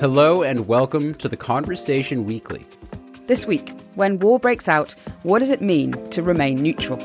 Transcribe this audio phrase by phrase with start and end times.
[0.00, 2.64] Hello and welcome to the Conversation Weekly.
[3.26, 4.94] This week, when war breaks out,
[5.24, 7.00] what does it mean to remain neutral?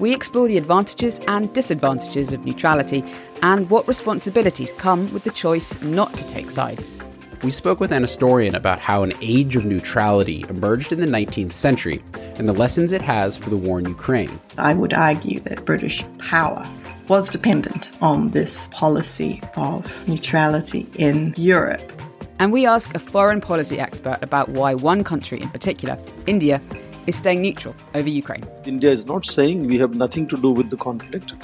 [0.00, 3.04] We explore the advantages and disadvantages of neutrality
[3.42, 7.02] and what responsibilities come with the choice not to take sides.
[7.42, 11.52] We spoke with an historian about how an age of neutrality emerged in the 19th
[11.52, 12.02] century
[12.38, 14.40] and the lessons it has for the war in Ukraine.
[14.56, 16.66] I would argue that British power
[17.08, 21.92] was dependent on this policy of neutrality in Europe.
[22.40, 25.98] And we ask a foreign policy expert about why one country in particular,
[26.28, 26.60] India,
[27.08, 28.44] is staying neutral over Ukraine.
[28.64, 31.34] India is not saying we have nothing to do with the conflict,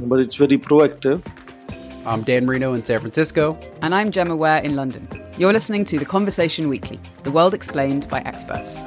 [0.00, 1.24] but it's very proactive.
[2.04, 3.56] I'm Dan Merino in San Francisco.
[3.82, 5.06] And I'm Gemma Ware in London.
[5.38, 8.78] You're listening to The Conversation Weekly, the world explained by experts.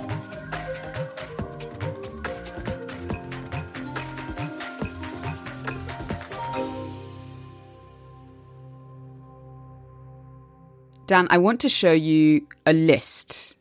[11.13, 13.55] Dan, I want to show you a list.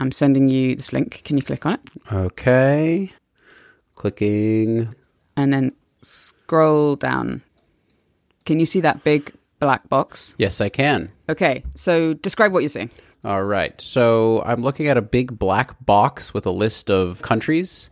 [0.00, 1.22] I'm sending you this link.
[1.24, 1.80] Can you click on it?
[2.12, 3.10] Okay.
[3.94, 4.94] Clicking.
[5.34, 7.40] And then scroll down.
[8.44, 10.34] Can you see that big black box?
[10.36, 11.10] Yes, I can.
[11.30, 12.90] Okay, so describe what you're seeing.
[13.24, 13.80] All right.
[13.80, 17.88] So I'm looking at a big black box with a list of countries,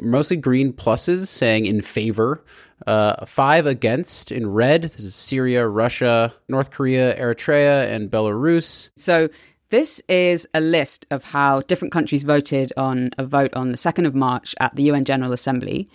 [0.00, 2.42] mostly green pluses saying in favor,
[2.86, 4.82] uh, five against in red.
[4.82, 8.90] This is Syria, Russia, North Korea, Eritrea, and Belarus.
[8.96, 9.28] So
[9.70, 14.06] this is a list of how different countries voted on a vote on the 2nd
[14.06, 15.88] of March at the UN General Assembly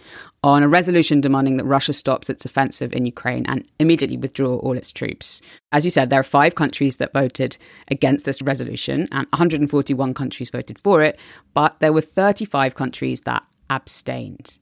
[0.43, 4.75] on a resolution demanding that Russia stops its offensive in Ukraine and immediately withdraw all
[4.75, 5.39] its troops.
[5.71, 10.49] As you said, there are five countries that voted against this resolution and 141 countries
[10.49, 11.17] voted for it,
[11.53, 14.59] but there were 35 countries that abstained.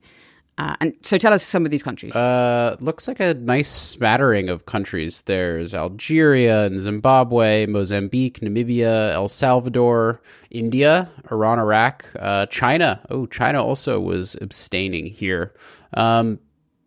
[0.59, 2.13] Uh, and so tell us some of these countries.
[2.13, 5.21] Uh, looks like a nice smattering of countries.
[5.21, 10.21] There's Algeria and Zimbabwe, Mozambique, Namibia, El Salvador,
[10.51, 12.99] India, Iran, Iraq, uh, China.
[13.09, 15.53] Oh, China also was abstaining here.
[15.93, 16.39] Um,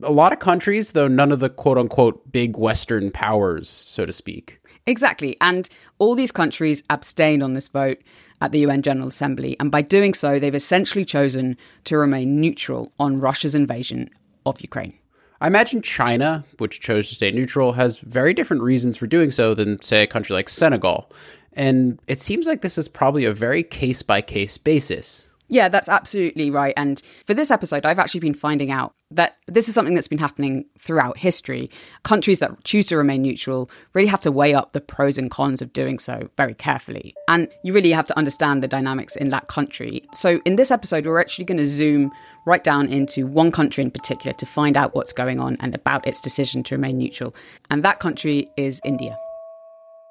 [0.03, 4.13] a lot of countries, though none of the quote unquote big Western powers, so to
[4.13, 4.61] speak.
[4.87, 5.37] Exactly.
[5.41, 5.67] And
[5.99, 8.03] all these countries abstained on this vote
[8.43, 9.57] at the UN General Assembly.
[9.61, 14.11] And by doing so, they've essentially chosen to remain neutral on Russia's invasion
[14.45, 14.95] of Ukraine.
[15.41, 19.55] I imagine China, which chose to stay neutral, has very different reasons for doing so
[19.55, 21.11] than, say, a country like Senegal.
[21.53, 25.29] And it seems like this is probably a very case by case basis.
[25.49, 26.73] Yeah, that's absolutely right.
[26.77, 30.19] And for this episode, I've actually been finding out that this is something that's been
[30.19, 31.71] happening throughout history.
[32.05, 35.61] Countries that choose to remain neutral really have to weigh up the pros and cons
[35.61, 37.15] of doing so very carefully.
[37.29, 40.09] And you really have to understand the dynamics in that country.
[40.15, 42.13] So in this episode, we're actually going to zoom
[42.47, 46.07] right down into one country in particular to find out what's going on and about
[46.07, 47.35] its decision to remain neutral.
[47.71, 49.19] And that country is India.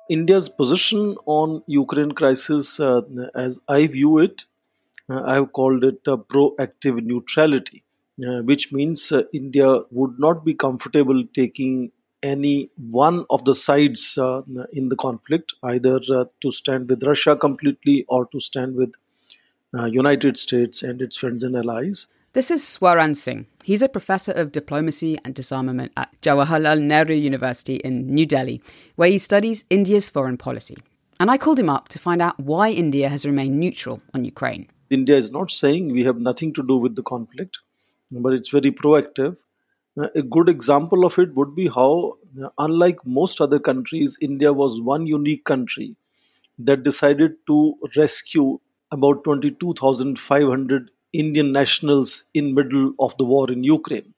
[0.09, 3.01] India's position on Ukraine crisis, uh,
[3.33, 4.43] as I view it,
[5.09, 7.83] uh, I have called it proactive neutrality,
[8.27, 11.91] uh, which means uh, India would not be comfortable taking
[12.23, 14.41] any one of the sides uh,
[14.71, 18.93] in the conflict, either uh, to stand with Russia completely or to stand with
[19.77, 22.07] uh, United States and its friends and allies.
[22.33, 23.47] This is Swaran Singh.
[23.63, 28.61] He's a professor of diplomacy and disarmament at Jawaharlal Nehru University in New Delhi,
[28.95, 30.77] where he studies India's foreign policy.
[31.19, 34.67] And I called him up to find out why India has remained neutral on Ukraine.
[34.91, 37.59] India is not saying we have nothing to do with the conflict,
[38.11, 39.37] but it's very proactive.
[39.99, 44.53] Uh, a good example of it would be how, uh, unlike most other countries, India
[44.53, 45.95] was one unique country
[46.59, 48.59] that decided to rescue
[48.91, 54.13] about 22,500 Indian nationals in middle of the war in Ukraine.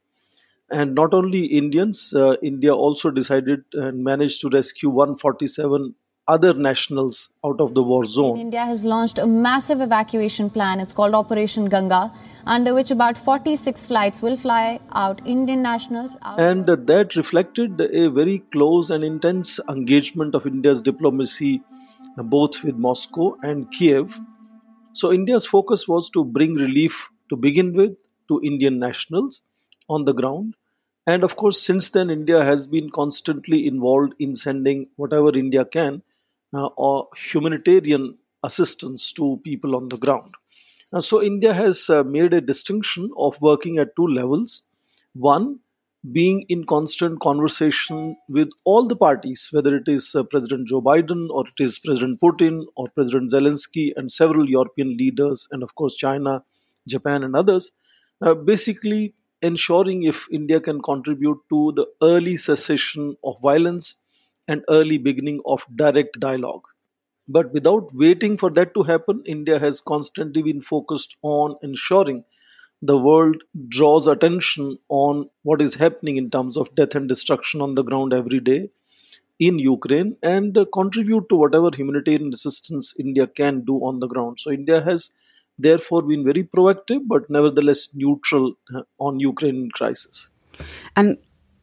[0.69, 5.93] And not only Indians, uh, India also decided and managed to rescue 147
[6.27, 8.37] other nationals out of the war zone.
[8.37, 10.79] India has launched a massive evacuation plan.
[10.79, 12.11] It's called Operation Ganga,
[12.45, 16.15] under which about 46 flights will fly out Indian nationals.
[16.21, 21.61] Out and that reflected a very close and intense engagement of India's diplomacy,
[22.17, 24.17] both with Moscow and Kiev.
[24.93, 27.97] So, India's focus was to bring relief to begin with
[28.27, 29.41] to Indian nationals
[29.89, 30.55] on the ground
[31.05, 36.01] and of course, since then, India has been constantly involved in sending whatever India can
[36.53, 40.33] or humanitarian assistance to people on the ground.
[40.91, 44.63] Uh, so, India has uh, made a distinction of working at two levels.
[45.13, 45.59] One,
[46.11, 51.29] being in constant conversation with all the parties, whether it is uh, President Joe Biden
[51.29, 55.95] or it is President Putin or President Zelensky and several European leaders, and of course,
[55.95, 56.43] China,
[56.87, 57.71] Japan, and others,
[58.21, 63.95] uh, basically ensuring if India can contribute to the early cessation of violence
[64.47, 66.63] and early beginning of direct dialogue.
[67.27, 72.25] But without waiting for that to happen, India has constantly been focused on ensuring
[72.81, 77.75] the world draws attention on what is happening in terms of death and destruction on
[77.75, 78.69] the ground every day
[79.39, 84.39] in Ukraine and contribute to whatever humanitarian assistance India can do on the ground.
[84.39, 85.11] So, India has
[85.57, 90.29] therefore been very proactive but nevertheless neutral uh, on Ukraine crisis.
[90.95, 91.17] And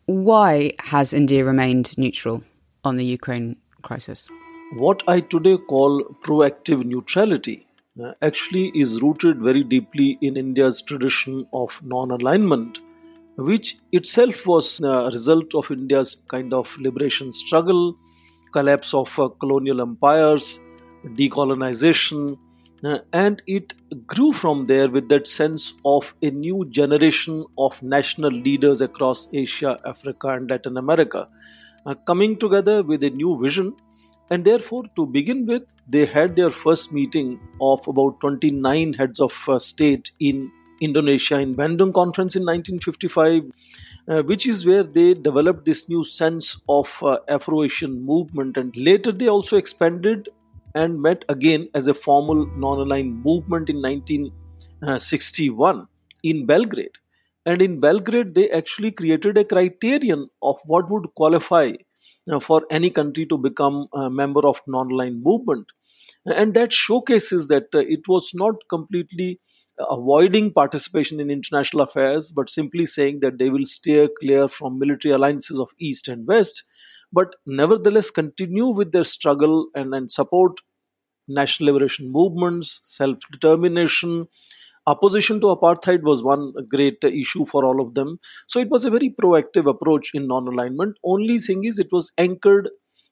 [0.06, 2.42] why has India remained neutral
[2.84, 4.28] on the Ukraine crisis?
[4.74, 7.66] What I today call proactive neutrality
[8.02, 12.80] uh, actually is rooted very deeply in India's tradition of non alignment,
[13.36, 17.96] which itself was a result of India's kind of liberation struggle,
[18.52, 20.60] collapse of uh, colonial empires,
[21.04, 22.38] decolonization,
[22.84, 23.74] uh, and it
[24.06, 29.78] grew from there with that sense of a new generation of national leaders across Asia,
[29.84, 31.28] Africa, and Latin America
[31.86, 33.74] uh, coming together with a new vision.
[34.30, 39.48] And therefore, to begin with, they had their first meeting of about 29 heads of
[39.48, 43.42] uh, state in Indonesia in Bandung Conference in 1955.
[44.08, 48.56] Uh, which is where they developed this new sense of uh, Afro Asian movement.
[48.56, 50.28] And later they also expanded
[50.74, 55.86] and met again as a formal non aligned movement in 1961
[56.24, 56.98] in Belgrade.
[57.50, 61.72] And in Belgrade, they actually created a criterion of what would qualify
[62.30, 65.66] uh, for any country to become a member of non-aligned movement.
[66.26, 69.40] And that showcases that uh, it was not completely
[69.78, 75.12] avoiding participation in international affairs, but simply saying that they will steer clear from military
[75.14, 76.64] alliances of East and West
[77.12, 80.60] but nevertheless continue with their struggle and, and support
[81.28, 84.26] national liberation movements, self determination.
[84.86, 88.18] Opposition to apartheid was one great issue for all of them.
[88.48, 90.96] So it was a very proactive approach in non alignment.
[91.04, 92.70] Only thing is, it was anchored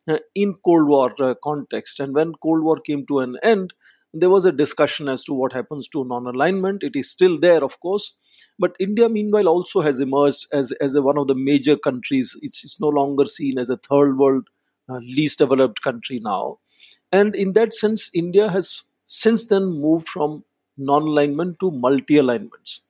[0.09, 2.01] uh, in Cold War uh, context.
[2.01, 3.75] And when Cold War came to an end,
[4.15, 6.83] there was a discussion as to what happens to non-alignment.
[6.83, 8.15] It is still there, of course,
[8.59, 12.37] but India, meanwhile, also has emerged as as a, one of the major countries.
[12.43, 14.49] It's, it's no longer seen as a third world,
[14.89, 16.59] uh, least developed country now,
[17.13, 20.45] and in that sense, India has since then moved from
[20.79, 22.83] non-alignment to multi-alignments,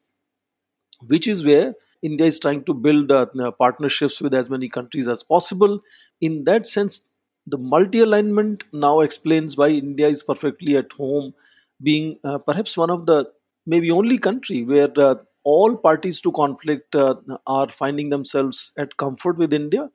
[1.06, 3.26] which is where India is trying to build uh,
[3.58, 5.80] partnerships with as many countries as possible.
[6.20, 7.10] In that sense,
[7.46, 11.34] the multi alignment now explains why India is perfectly at home,
[11.82, 13.30] being uh, perhaps one of the
[13.66, 17.14] maybe only country where uh, all parties to conflict uh,
[17.46, 19.88] are finding themselves at comfort with India,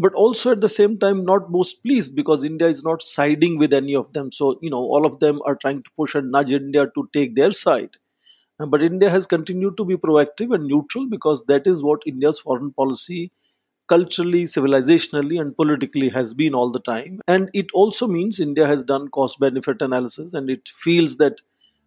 [0.00, 3.74] but also at the same time not most pleased because India is not siding with
[3.74, 4.32] any of them.
[4.32, 7.34] So, you know, all of them are trying to push and nudge India to take
[7.34, 7.90] their side.
[8.58, 12.40] Uh, but India has continued to be proactive and neutral because that is what India's
[12.40, 13.32] foreign policy
[13.88, 17.20] culturally, civilizationally, and politically has been all the time.
[17.28, 21.40] And it also means India has done cost benefit analysis and it feels that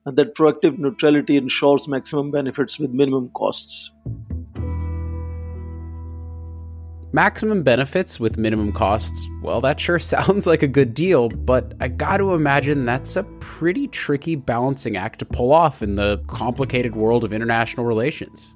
[0.06, 3.94] that proactive neutrality ensures maximum benefits with minimum costs.
[7.16, 11.88] Maximum benefits with minimum costs, well, that sure sounds like a good deal, but I
[11.88, 17.24] gotta imagine that's a pretty tricky balancing act to pull off in the complicated world
[17.24, 18.56] of international relations.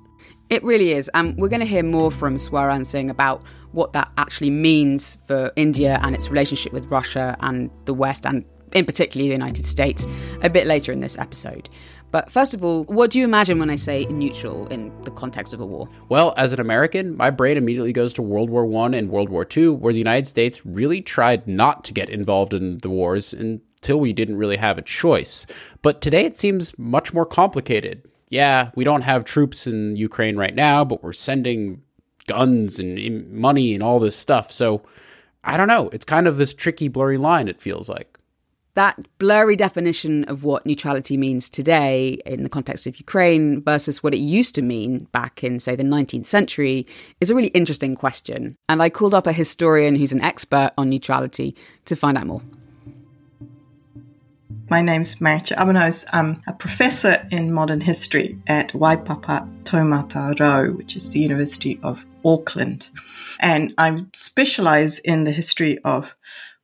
[0.50, 1.07] It really is.
[1.13, 3.44] And we're going to hear more from Swaran Singh about
[3.74, 8.46] what that actually means for India and its relationship with Russia and the West, and
[8.74, 10.08] in particular the United States,
[10.41, 11.70] a bit later in this episode.
[12.12, 15.54] But first of all, what do you imagine when I say neutral in the context
[15.54, 15.90] of a war?
[16.10, 19.46] Well, as an American, my brain immediately goes to World War One and World War
[19.46, 24.00] Two, where the United States really tried not to get involved in the wars until
[24.00, 25.46] we didn't really have a choice.
[25.82, 30.54] But today it seems much more complicated yeah, we don't have troops in Ukraine right
[30.54, 31.82] now, but we're sending
[32.28, 34.52] guns and money and all this stuff.
[34.52, 34.84] So
[35.44, 35.90] I don't know.
[35.94, 38.16] It's kind of this tricky, blurry line, it feels like.
[38.77, 44.13] That blurry definition of what neutrality means today in the context of Ukraine versus what
[44.13, 46.86] it used to mean back in, say, the 19th century
[47.19, 48.55] is a really interesting question.
[48.69, 51.55] And I called up a historian who's an expert on neutrality
[51.86, 52.43] to find out more.
[54.69, 56.05] My name's Maartje Abbenhuis.
[56.13, 62.05] I'm a professor in modern history at Waipapa Taumata Rau, which is the University of
[62.24, 62.89] Auckland.
[63.39, 66.15] And I specialize in the history of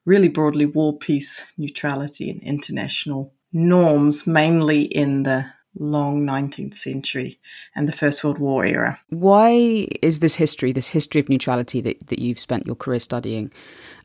[0.06, 5.46] really broadly war, peace, neutrality, and international norms, mainly in the
[5.80, 7.40] long 19th century
[7.76, 9.00] and the First World War era.
[9.10, 13.52] Why is this history, this history of neutrality that, that you've spent your career studying,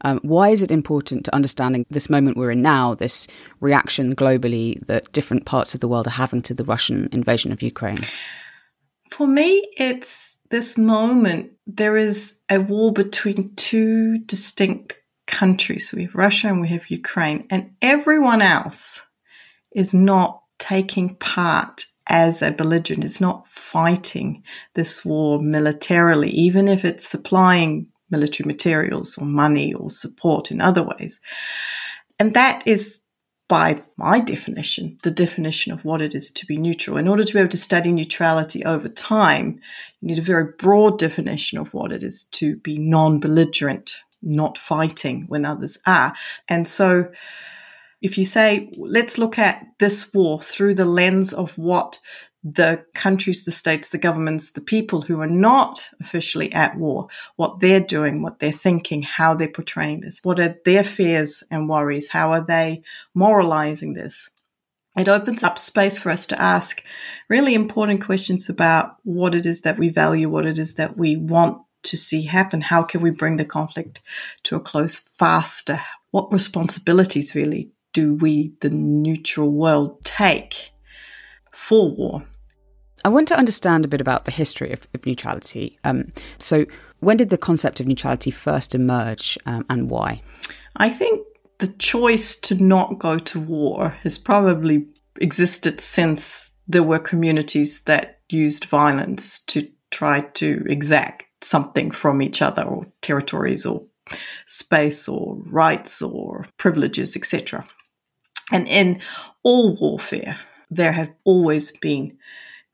[0.02, 3.26] um, why is it important to understanding this moment we're in now, this
[3.60, 7.62] reaction globally that different parts of the world are having to the Russian invasion of
[7.62, 7.98] Ukraine?
[9.10, 11.50] For me, it's this moment.
[11.66, 14.94] There is a war between two distinct
[15.28, 15.92] countries.
[15.94, 19.00] We have Russia and we have Ukraine, and everyone else
[19.72, 23.04] is not taking part as a belligerent.
[23.04, 24.42] It's not fighting
[24.74, 30.82] this war militarily, even if it's supplying military materials or money or support in other
[30.82, 31.20] ways.
[32.18, 33.00] And that is,
[33.48, 36.96] by my definition, the definition of what it is to be neutral.
[36.96, 39.60] In order to be able to study neutrality over time,
[40.00, 44.58] you need a very broad definition of what it is to be non belligerent, not
[44.58, 46.14] fighting when others are.
[46.48, 47.10] And so,
[48.00, 51.98] if you say, let's look at this war through the lens of what
[52.44, 57.60] the countries, the states, the governments, the people who are not officially at war, what
[57.60, 62.08] they're doing, what they're thinking, how they're portraying this, what are their fears and worries,
[62.08, 62.82] how are they
[63.14, 64.30] moralizing this.
[64.96, 66.82] It opens up space for us to ask
[67.28, 71.16] really important questions about what it is that we value, what it is that we
[71.16, 72.60] want to see happen.
[72.60, 74.00] How can we bring the conflict
[74.44, 75.80] to a close faster?
[76.10, 80.70] What responsibilities really do we, the neutral world, take
[81.52, 82.24] for war?
[83.04, 85.78] I want to understand a bit about the history of, of neutrality.
[85.84, 86.66] Um, so,
[87.00, 90.22] when did the concept of neutrality first emerge um, and why?
[90.76, 91.24] I think
[91.58, 94.86] the choice to not go to war has probably
[95.20, 102.42] existed since there were communities that used violence to try to exact something from each
[102.42, 103.84] other or territories or
[104.46, 107.66] space or rights or privileges, etc.
[108.50, 109.00] And in
[109.42, 110.36] all warfare,
[110.70, 112.18] there have always been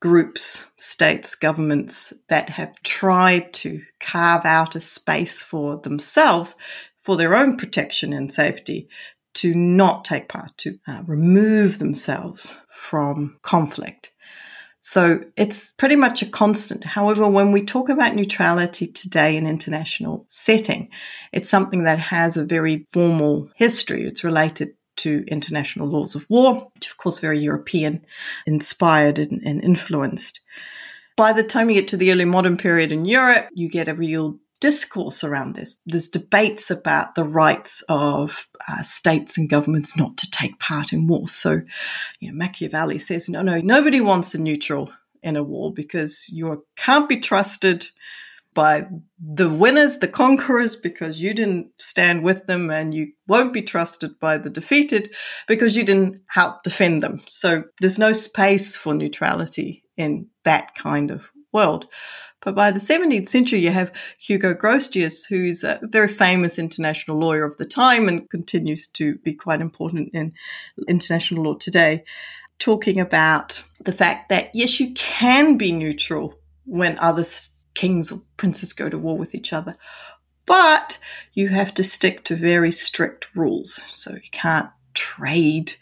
[0.00, 6.54] groups, states, governments that have tried to carve out a space for themselves
[7.00, 8.88] for their own protection and safety
[9.34, 14.12] to not take part, to uh, remove themselves from conflict.
[14.86, 16.84] So it's pretty much a constant.
[16.84, 20.90] However, when we talk about neutrality today in international setting,
[21.32, 24.06] it's something that has a very formal history.
[24.06, 28.04] It's related to international laws of war, which of course very European
[28.46, 30.40] inspired and, and influenced.
[31.16, 33.94] By the time you get to the early modern period in Europe, you get a
[33.94, 35.78] real discourse around this.
[35.84, 41.06] There's debates about the rights of uh, states and governments not to take part in
[41.06, 41.28] war.
[41.28, 41.60] So,
[42.18, 44.90] you know, Machiavelli says, no, no, nobody wants a neutral
[45.22, 47.86] in a war because you can't be trusted
[48.54, 48.86] by
[49.18, 54.18] the winners, the conquerors, because you didn't stand with them, and you won't be trusted
[54.18, 55.14] by the defeated
[55.46, 57.22] because you didn't help defend them.
[57.26, 61.86] So there's no space for neutrality in that kind of world.
[62.40, 67.44] But by the 17th century, you have Hugo Grotius, who's a very famous international lawyer
[67.44, 70.34] of the time and continues to be quite important in
[70.86, 72.04] international law today,
[72.58, 78.72] talking about the fact that yes, you can be neutral when others kings or princes
[78.72, 79.74] go to war with each other.
[80.46, 80.98] But
[81.32, 83.82] you have to stick to very strict rules.
[83.92, 85.74] So you can't trade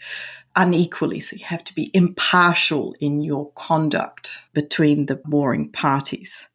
[0.57, 1.21] unequally.
[1.21, 6.49] So you have to be impartial in your conduct between the warring parties.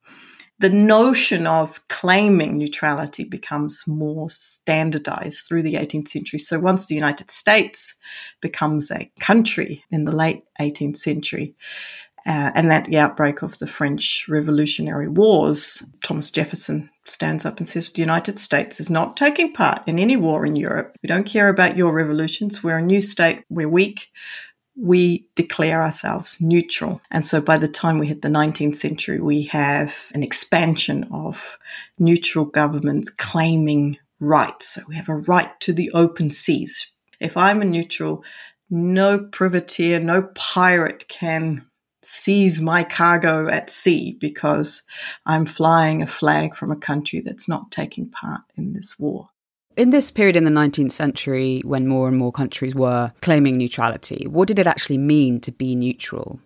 [0.59, 6.39] The notion of claiming neutrality becomes more standardized through the 18th century.
[6.39, 7.93] So once the United States
[8.41, 11.55] becomes a country in the late 18th century,
[12.25, 17.67] uh, and that the outbreak of the French Revolutionary Wars, Thomas Jefferson stands up and
[17.67, 20.95] says the United States is not taking part in any war in Europe.
[21.01, 22.63] We don't care about your revolutions.
[22.63, 23.43] We're a new state.
[23.49, 24.09] We're weak.
[24.75, 27.01] We declare ourselves neutral.
[27.09, 31.57] And so by the time we hit the 19th century, we have an expansion of
[31.97, 34.67] neutral governments claiming rights.
[34.67, 36.91] So we have a right to the open seas.
[37.19, 38.23] If I'm a neutral,
[38.69, 41.65] no privateer, no pirate can
[42.07, 44.81] seize my cargo at sea because
[45.25, 49.29] I'm flying a flag from a country that's not taking part in this war.
[49.75, 54.25] In this period in the 19th century, when more and more countries were claiming neutrality,
[54.25, 56.39] what did it actually mean to be neutral?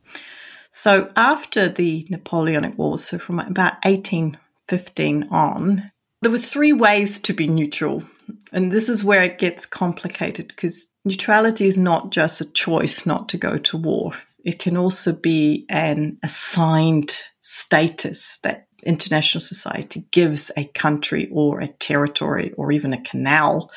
[0.71, 5.91] So, after the Napoleonic Wars, so from about 1815 on,
[6.21, 8.03] there were three ways to be neutral.
[8.51, 13.29] And this is where it gets complicated because neutrality is not just a choice not
[13.29, 14.13] to go to war.
[14.43, 21.67] It can also be an assigned status that international society gives a country or a
[21.67, 23.71] territory or even a canal.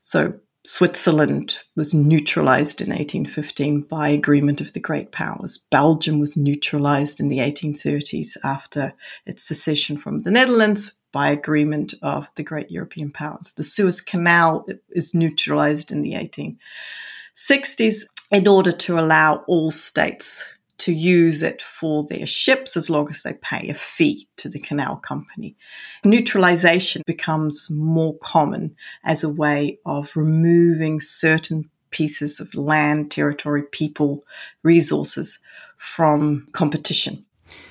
[0.00, 5.60] So Switzerland was neutralized in 1815 by agreement of the great powers.
[5.70, 8.92] Belgium was neutralized in the 1830s after
[9.26, 13.52] its secession from the Netherlands by agreement of the great European powers.
[13.52, 20.92] The Suez Canal is neutralized in the 1860s in order to allow all states to
[20.92, 24.96] use it for their ships as long as they pay a fee to the canal
[24.96, 25.56] company.
[26.04, 34.24] Neutralization becomes more common as a way of removing certain pieces of land, territory, people,
[34.62, 35.38] resources
[35.78, 37.24] from competition.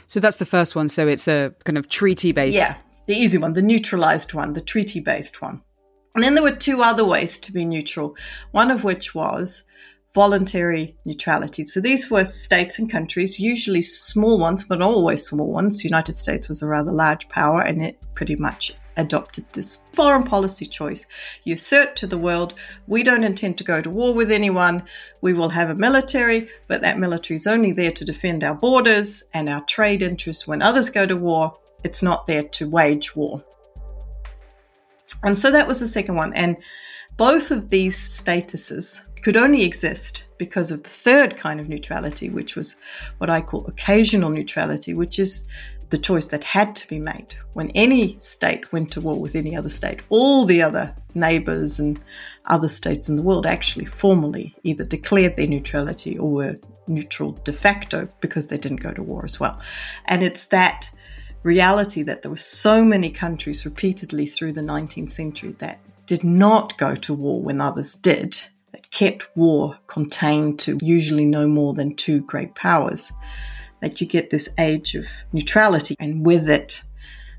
[0.08, 0.90] So that's the first one.
[0.90, 2.58] So it's a kind of treaty based.
[2.58, 5.62] Yeah, the easy one, the neutralized one, the treaty based one.
[6.16, 8.16] And then there were two other ways to be neutral,
[8.52, 9.64] one of which was
[10.16, 11.66] voluntary neutrality.
[11.66, 15.78] So these were states and countries, usually small ones, but always small ones.
[15.78, 20.24] The United States was a rather large power and it pretty much adopted this foreign
[20.24, 21.06] policy choice.
[21.44, 22.54] You assert to the world,
[22.88, 24.84] we don't intend to go to war with anyone.
[25.20, 29.22] We will have a military, but that military is only there to defend our borders
[29.34, 31.60] and our trade interests when others go to war.
[31.84, 33.44] It's not there to wage war.
[35.24, 36.34] And so that was the second one.
[36.34, 36.56] And
[37.18, 42.56] both of these statuses could only exist because of the third kind of neutrality, which
[42.56, 42.76] was
[43.18, 45.46] what I call occasional neutrality, which is
[45.90, 49.56] the choice that had to be made when any state went to war with any
[49.56, 50.04] other state.
[50.10, 52.00] All the other neighbors and
[52.46, 56.56] other states in the world actually formally either declared their neutrality or were
[56.86, 59.60] neutral de facto because they didn't go to war as well.
[60.06, 60.92] And it's that
[61.42, 66.78] reality that there were so many countries repeatedly through the 19th century that did not
[66.78, 68.38] go to war when others did,
[68.92, 73.12] kept war contained to usually no more than two great powers,
[73.82, 76.84] that you get this age of neutrality and with it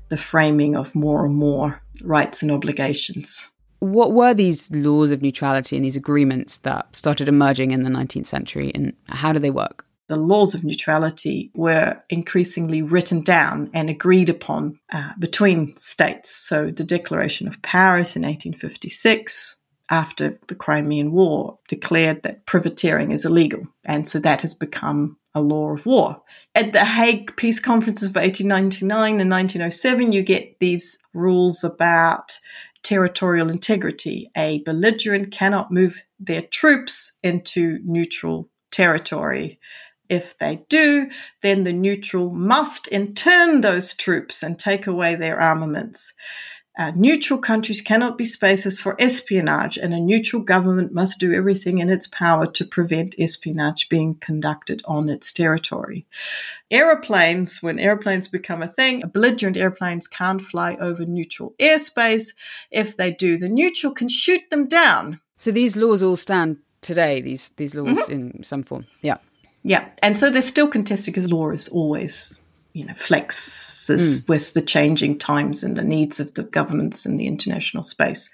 [0.09, 3.49] the framing of more and more rights and obligations.
[3.79, 8.25] What were these laws of neutrality and these agreements that started emerging in the 19th
[8.25, 9.87] century, and how do they work?
[10.07, 16.29] the laws of neutrality were increasingly written down and agreed upon uh, between states.
[16.29, 19.56] So the Declaration of Paris in 1856,
[19.89, 23.67] after the Crimean War, declared that privateering is illegal.
[23.85, 26.21] And so that has become a law of war.
[26.55, 32.37] At the Hague Peace Conferences of 1899 and 1907, you get these rules about
[32.83, 34.29] territorial integrity.
[34.35, 39.59] A belligerent cannot move their troops into neutral territory
[40.09, 41.09] if they do,
[41.41, 46.13] then the neutral must intern those troops and take away their armaments.
[46.77, 51.79] Uh, neutral countries cannot be spaces for espionage, and a neutral government must do everything
[51.79, 56.05] in its power to prevent espionage being conducted on its territory.
[56.69, 62.33] Aeroplanes, when airplanes become a thing, belligerent airplanes can't fly over neutral airspace.
[62.69, 65.19] If they do, the neutral can shoot them down.
[65.35, 68.37] So these laws all stand today, these, these laws mm-hmm.
[68.37, 68.85] in some form.
[69.01, 69.17] Yeah.
[69.63, 72.37] Yeah, and so they're still contested because law is always,
[72.77, 74.29] you know, flexes mm.
[74.29, 78.29] with the changing times and the needs of the governments in the international space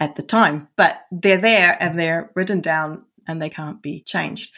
[0.00, 0.66] at the time.
[0.74, 4.50] But they're there and they're written down and they can't be changed.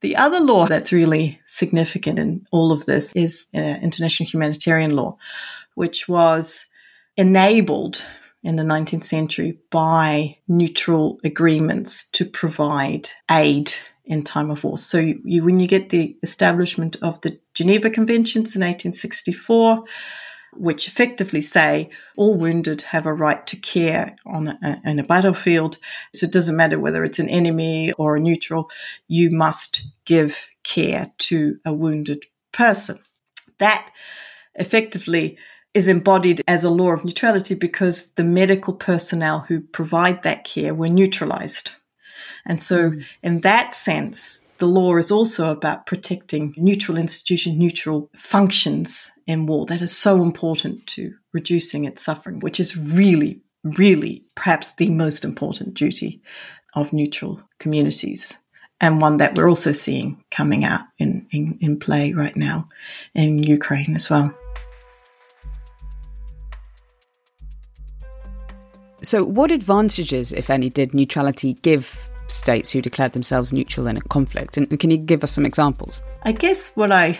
[0.00, 5.16] The other law that's really significant in all of this is uh, international humanitarian law,
[5.76, 6.66] which was
[7.16, 8.04] enabled
[8.42, 13.72] in the 19th century by neutral agreements to provide aid
[14.06, 14.76] in time of war.
[14.76, 19.82] So you, when you get the establishment of the Geneva Conventions in 1864,
[20.52, 25.78] which effectively say all wounded have a right to care on a, in a battlefield.
[26.14, 28.70] So it doesn't matter whether it's an enemy or a neutral,
[29.08, 32.98] you must give care to a wounded person.
[33.58, 33.90] That
[34.54, 35.38] effectively
[35.72, 40.74] is embodied as a law of neutrality because the medical personnel who provide that care
[40.74, 41.72] were neutralized.
[42.46, 43.04] And so, mm.
[43.22, 49.66] in that sense, the law is also about protecting neutral institutions, neutral functions in war.
[49.66, 55.24] That is so important to reducing its suffering, which is really, really perhaps the most
[55.24, 56.22] important duty
[56.74, 58.36] of neutral communities.
[58.80, 62.68] And one that we're also seeing coming out in, in, in play right now
[63.14, 64.34] in Ukraine as well.
[69.02, 74.00] So, what advantages, if any, did neutrality give states who declared themselves neutral in a
[74.02, 74.56] conflict?
[74.56, 76.02] And can you give us some examples?
[76.22, 77.18] I guess what I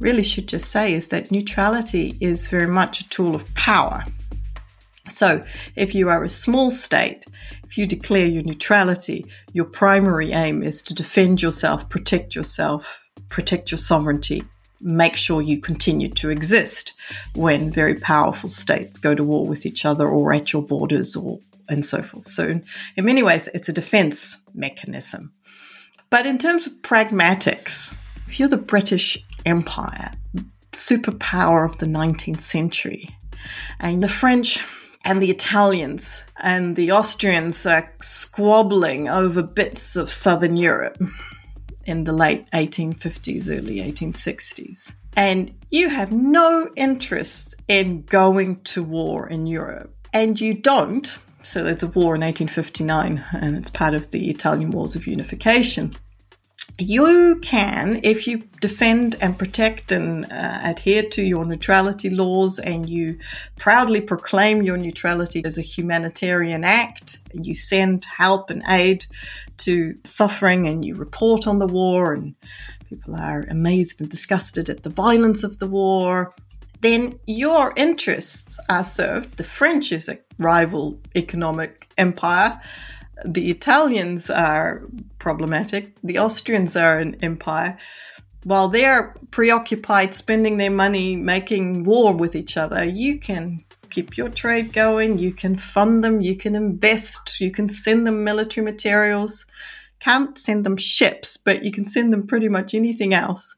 [0.00, 4.04] really should just say is that neutrality is very much a tool of power.
[5.08, 5.44] So,
[5.76, 7.24] if you are a small state,
[7.64, 13.70] if you declare your neutrality, your primary aim is to defend yourself, protect yourself, protect
[13.70, 14.42] your sovereignty,
[14.80, 16.92] make sure you continue to exist
[17.34, 21.38] when very powerful states go to war with each other or at your borders or
[21.68, 22.24] and so forth.
[22.24, 22.60] So,
[22.96, 25.32] in many ways, it's a defense mechanism.
[26.10, 27.96] But in terms of pragmatics,
[28.28, 30.12] if you're the British Empire,
[30.72, 33.08] superpower of the 19th century,
[33.80, 34.62] and the French
[35.04, 40.98] and the Italians and the Austrians are squabbling over bits of southern Europe,
[41.86, 44.94] in the late 1850s, early 1860s.
[45.16, 49.94] And you have no interest in going to war in Europe.
[50.12, 51.16] And you don't.
[51.46, 55.94] So there's a war in 1859, and it's part of the Italian Wars of Unification.
[56.76, 62.88] You can, if you defend and protect and uh, adhere to your neutrality laws and
[62.88, 63.20] you
[63.54, 69.06] proudly proclaim your neutrality as a humanitarian act, and you send help and aid
[69.58, 72.34] to suffering and you report on the war, and
[72.90, 76.34] people are amazed and disgusted at the violence of the war,
[76.86, 79.36] then your interests are served.
[79.36, 82.60] The French is a rival economic empire
[83.24, 84.82] the Italians are
[85.18, 85.94] problematic.
[86.02, 87.78] The Austrians are an empire.
[88.44, 94.28] While they're preoccupied spending their money making war with each other, you can keep your
[94.28, 99.46] trade going, you can fund them, you can invest, you can send them military materials.
[99.98, 103.55] Can't send them ships, but you can send them pretty much anything else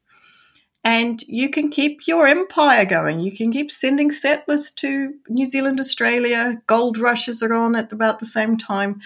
[0.84, 3.20] and you can keep your empire going.
[3.20, 6.62] You can keep sending settlers to New Zealand, Australia.
[6.66, 9.00] Gold rushes are on at about the same time.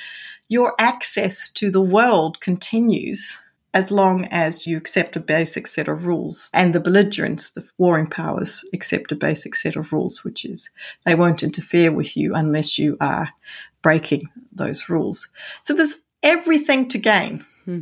[0.49, 3.41] Your access to the world continues
[3.75, 6.51] as long as you accept a basic set of rules.
[6.53, 10.71] And the belligerents, the warring powers, accept a basic set of rules, which is
[11.05, 13.31] they won't interfere with you unless you are
[13.81, 15.29] breaking those rules.
[15.63, 17.45] So there's everything to gain.
[17.65, 17.81] Hmm.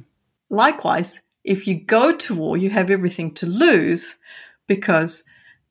[0.49, 4.17] Likewise, if you go to war, you have everything to lose
[4.67, 5.23] because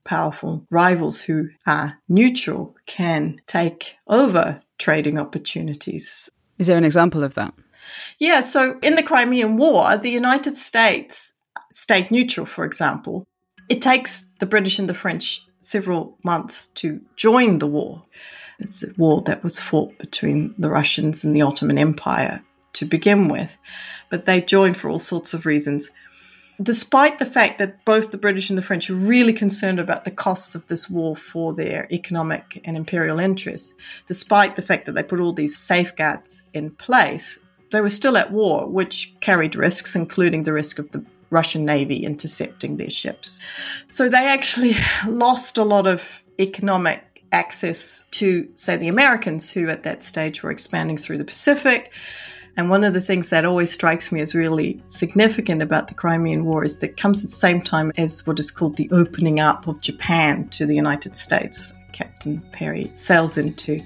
[0.03, 6.29] powerful rivals who are neutral can take over trading opportunities.
[6.57, 7.53] Is there an example of that?
[8.19, 11.33] Yeah, so in the Crimean War, the United States
[11.71, 13.27] stayed neutral, for example.
[13.69, 18.03] It takes the British and the French several months to join the war.
[18.59, 22.41] It's a war that was fought between the Russians and the Ottoman Empire
[22.73, 23.57] to begin with,
[24.09, 25.91] but they joined for all sorts of reasons.
[26.61, 30.11] Despite the fact that both the British and the French were really concerned about the
[30.11, 33.73] costs of this war for their economic and imperial interests,
[34.07, 37.39] despite the fact that they put all these safeguards in place,
[37.71, 42.03] they were still at war, which carried risks, including the risk of the Russian Navy
[42.03, 43.39] intercepting their ships.
[43.89, 44.75] So they actually
[45.07, 50.51] lost a lot of economic access to, say, the Americans, who at that stage were
[50.51, 51.91] expanding through the Pacific.
[52.59, 56.43] And one of the things that always strikes me as really significant about the Crimean
[56.43, 59.39] War is that it comes at the same time as what is called the opening
[59.39, 61.71] up of Japan to the United States.
[61.93, 63.81] Captain Perry sails into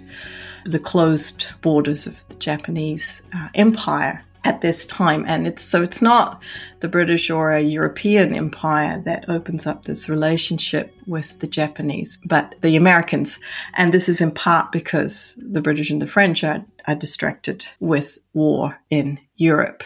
[0.66, 5.24] the closed borders of the Japanese uh, Empire at this time.
[5.28, 6.42] And it's so it's not
[6.80, 12.56] the British or a European empire that opens up this relationship with the Japanese, but
[12.62, 13.40] the Americans.
[13.76, 18.18] And this is in part because the British and the French are, are distracted with
[18.34, 19.84] war in Europe.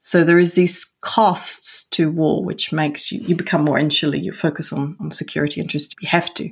[0.00, 4.16] So there is these costs to war, which makes you, you become more insular.
[4.16, 5.94] You focus on, on security interests.
[6.00, 6.50] You have to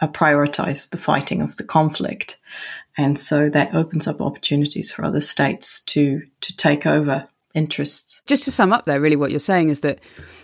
[0.00, 2.38] uh, prioritize the fighting of the conflict.
[2.96, 8.22] And so that opens up opportunities for other states to to take over interests.
[8.26, 10.00] Just to sum up there, really what you're saying is that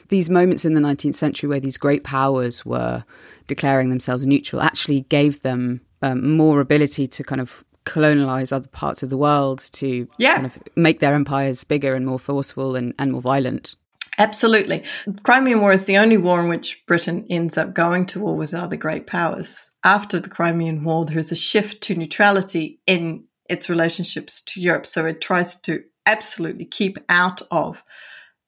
[0.09, 3.05] these moments in the 19th century where these great powers were
[3.46, 9.03] declaring themselves neutral actually gave them um, more ability to kind of colonialize other parts
[9.03, 10.35] of the world to yeah.
[10.35, 13.77] kind of make their empires bigger and more forceful and, and more violent.
[14.18, 14.85] Absolutely.
[15.25, 18.55] Crimean War is the only war in which Britain ends up going to war with
[18.55, 19.73] other great powers.
[19.83, 24.87] After the Crimean War, there is a shift to neutrality in its relationships to Europe.
[24.87, 27.83] So it tries to absolutely keep out of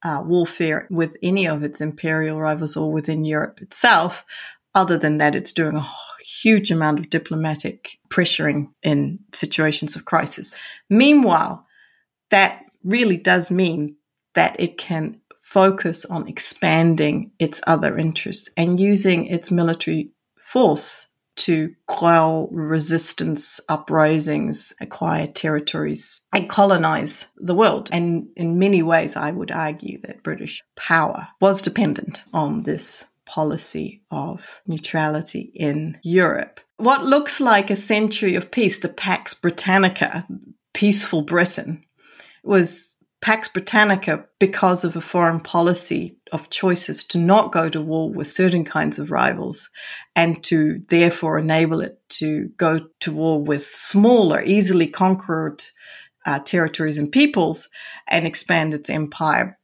[0.04, 4.24] uh, warfare with any of its imperial rivals or within Europe itself.
[4.76, 5.88] Other than that, it's doing a
[6.20, 10.54] huge amount of diplomatic pressuring in situations of crisis.
[10.90, 11.66] Meanwhile,
[12.28, 13.96] that really does mean
[14.34, 21.74] that it can focus on expanding its other interests and using its military force to
[21.86, 27.88] quell resistance, uprisings, acquire territories, and colonize the world.
[27.92, 34.02] And in many ways, I would argue that British power was dependent on this policy
[34.10, 36.60] of neutrality in Europe.
[36.78, 40.26] What looks like a century of peace, the Pax Britannica,
[40.72, 41.84] peaceful Britain,
[42.42, 48.10] was Pax Britannica because of a foreign policy of choices to not go to war
[48.10, 49.70] with certain kinds of rivals
[50.14, 55.64] and to therefore enable it to go to war with smaller, easily conquered
[56.26, 57.68] uh, territories and peoples
[58.06, 59.58] and expand its empire.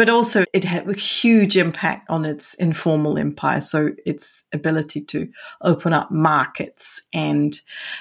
[0.00, 3.60] But also, it had a huge impact on its informal empire.
[3.60, 5.28] So, its ability to
[5.60, 7.60] open up markets and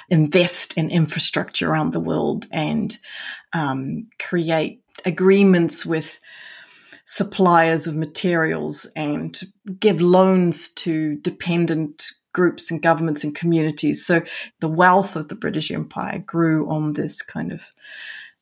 [0.10, 2.98] invest in infrastructure around the world and
[3.52, 6.22] um, create agreements with
[7.04, 9.38] suppliers of materials and
[9.82, 14.06] give loans to dependent groups and governments and communities.
[14.06, 14.22] So
[14.62, 17.62] the wealth of the British Empire grew on this kind of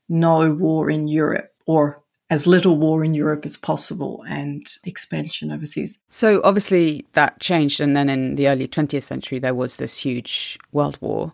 [0.10, 5.98] no war in Europe or as little war in Europe as possible and expansion overseas.
[6.10, 10.60] So obviously that changed and then in the early 20th century there was this huge
[10.72, 11.34] world war.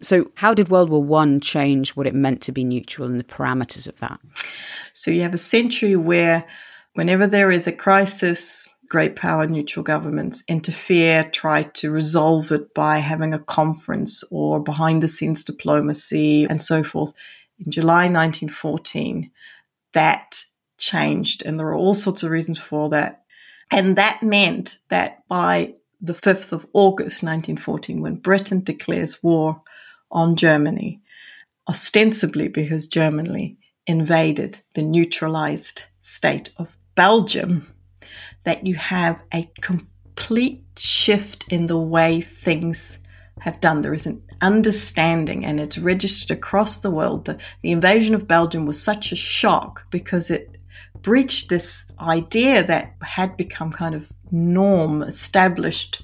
[0.00, 3.24] So how did World War 1 change what it meant to be neutral and the
[3.24, 4.18] parameters of that?
[4.94, 6.46] So you have a century where
[6.94, 12.98] whenever there is a crisis great power neutral governments interfere, try to resolve it by
[12.98, 17.12] having a conference or behind the scenes diplomacy and so forth.
[17.64, 19.30] In July 1914,
[19.92, 20.44] that
[20.78, 23.24] changed, and there are all sorts of reasons for that.
[23.70, 29.62] And that meant that by the 5th of August 1914, when Britain declares war
[30.10, 31.00] on Germany,
[31.68, 37.72] ostensibly because Germany invaded the neutralized state of Belgium,
[38.44, 42.98] that you have a complete shift in the way things
[43.40, 43.82] have done.
[43.82, 47.24] There is an understanding, and it's registered across the world.
[47.24, 50.56] The, the invasion of Belgium was such a shock because it
[51.02, 56.02] breached this idea that had become kind of norm, established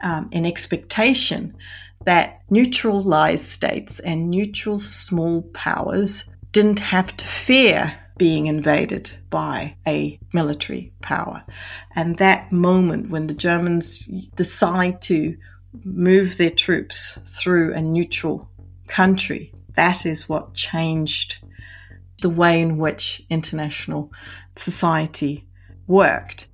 [0.00, 1.56] um, in expectation
[2.04, 10.18] that neutralized states and neutral small powers didn't have to fear being invaded by a
[10.32, 11.44] military power.
[11.94, 14.00] And that moment when the Germans
[14.34, 15.36] decide to
[15.84, 18.48] move their troops through a neutral
[18.86, 21.38] country, that is what changed
[22.20, 24.12] the way in which international
[24.56, 25.46] society
[25.86, 26.48] worked.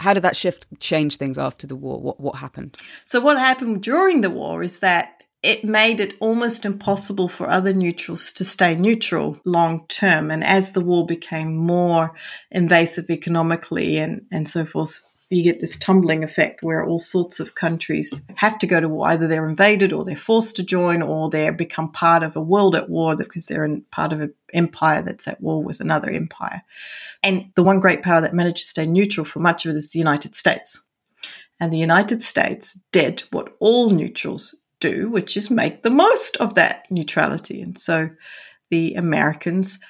[0.00, 2.00] How did that shift change things after the war?
[2.00, 2.76] What what happened?
[3.04, 7.72] So what happened during the war is that it made it almost impossible for other
[7.72, 10.30] neutrals to stay neutral long term.
[10.30, 12.14] And as the war became more
[12.50, 17.56] invasive economically and, and so forth, you get this tumbling effect where all sorts of
[17.56, 19.08] countries have to go to war.
[19.08, 22.76] Either they're invaded or they're forced to join or they become part of a world
[22.76, 26.62] at war because they're part of an empire that's at war with another empire.
[27.24, 29.90] And the one great power that managed to stay neutral for much of it is
[29.90, 30.80] the United States.
[31.58, 36.54] And the United States did what all neutrals do, which is make the most of
[36.54, 37.62] that neutrality.
[37.62, 38.10] And so
[38.70, 39.80] the Americans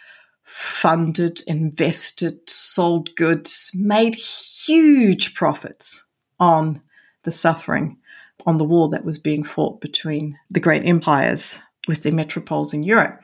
[0.47, 6.05] funded, invested, sold goods, made huge profits
[6.41, 6.81] on
[7.25, 7.99] the suffering,
[8.47, 12.85] on the war that was being fought between the great empires with their metropoles in
[12.85, 13.23] Europe.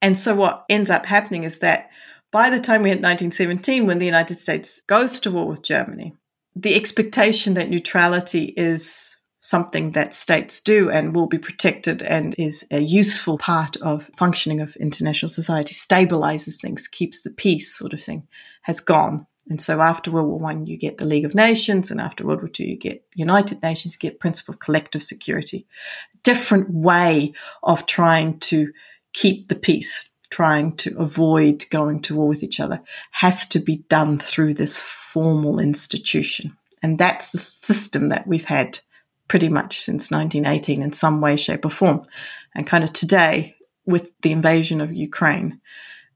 [0.00, 1.90] And so what ends up happening is that
[2.32, 6.14] by the time we hit 1917, when the United States goes to war with Germany,
[6.56, 12.66] the expectation that neutrality is something that states do and will be protected and is
[12.70, 18.02] a useful part of functioning of international society, stabilizes things, keeps the peace sort of
[18.02, 18.26] thing,
[18.62, 19.26] has gone.
[19.50, 22.40] And so after World War One, you get the League of Nations, and after World
[22.40, 25.66] War Two, you get United Nations, you get principle of collective security.
[26.22, 28.72] Different way of trying to
[29.12, 32.80] keep the peace, trying to avoid going to war with each other,
[33.10, 36.56] has to be done through this formal institution.
[36.82, 38.80] And that's the system that we've had
[39.28, 42.06] pretty much since 1918 in some way, shape, or form.
[42.54, 43.54] And kind of today,
[43.86, 45.60] with the invasion of Ukraine,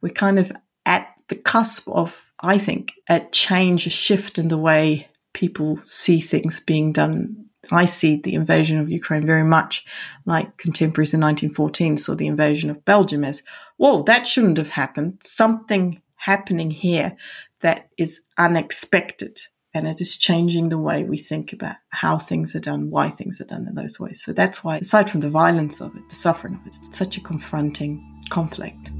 [0.00, 0.52] we're kind of
[0.86, 6.20] at the cusp of, I think, a change, a shift in the way people see
[6.20, 7.44] things being done.
[7.70, 9.84] I see the invasion of Ukraine very much
[10.24, 13.42] like contemporaries in 1914 saw the invasion of Belgium as,
[13.76, 15.18] whoa, that shouldn't have happened.
[15.22, 17.16] Something happening here
[17.60, 19.40] that is unexpected
[19.74, 23.40] and it is changing the way we think about how things are done, why things
[23.40, 24.22] are done in those ways.
[24.22, 27.16] So that's why, aside from the violence of it, the suffering of it, it's such
[27.16, 28.90] a confronting conflict.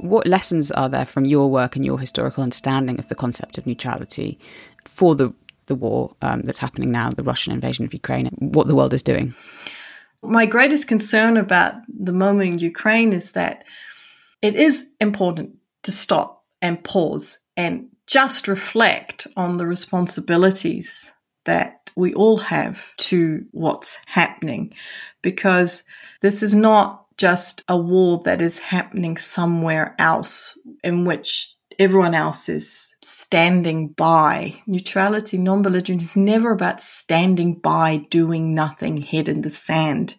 [0.00, 3.66] What lessons are there from your work and your historical understanding of the concept of
[3.66, 4.38] neutrality
[4.84, 5.32] for the
[5.66, 8.94] the war um, that's happening now, the Russian invasion of Ukraine, and what the world
[8.94, 9.34] is doing?
[10.26, 13.64] My greatest concern about the moment in Ukraine is that
[14.42, 15.50] it is important
[15.84, 21.12] to stop and pause and just reflect on the responsibilities
[21.44, 24.72] that we all have to what's happening
[25.22, 25.84] because
[26.20, 32.48] this is not just a war that is happening somewhere else in which everyone else
[32.48, 34.62] is standing by.
[34.66, 40.16] Neutrality, non belligerent is never about standing by, doing nothing, head in the sand.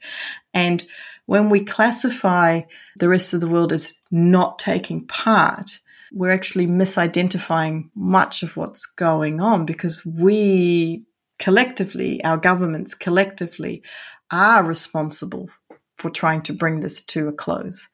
[0.54, 0.86] And
[1.26, 2.62] when we classify
[3.00, 5.80] the rest of the world as not taking part,
[6.13, 11.04] we're actually misidentifying much of what's going on because we
[11.38, 13.84] collectively, our governments collectively,
[14.32, 15.50] are responsible
[15.98, 17.88] for trying to bring this to a close.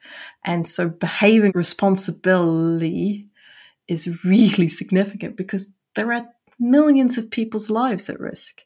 [0.46, 3.28] And so behaving responsibly
[3.88, 6.28] is really significant because there are
[6.60, 8.62] millions of people's lives at risk,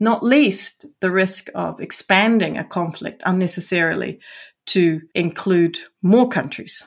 [0.00, 4.20] not least the risk of expanding a conflict unnecessarily
[4.66, 6.86] to include more countries.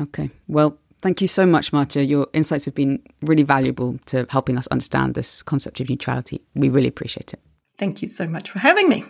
[0.00, 0.30] Okay.
[0.48, 2.06] Well, thank you so much, Maartje.
[2.06, 6.42] Your insights have been really valuable to helping us understand this concept of neutrality.
[6.54, 7.40] We really appreciate it.
[7.78, 9.04] Thank you so much for having me.